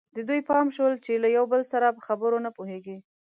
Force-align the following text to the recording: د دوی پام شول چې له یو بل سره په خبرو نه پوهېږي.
د 0.15 0.17
دوی 0.29 0.39
پام 0.49 0.65
شول 0.75 0.93
چې 1.05 1.21
له 1.23 1.27
یو 1.37 1.45
بل 1.53 1.61
سره 1.71 1.95
په 1.95 2.01
خبرو 2.07 2.37
نه 2.45 2.51
پوهېږي. 2.57 2.97